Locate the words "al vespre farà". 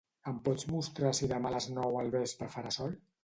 2.01-2.73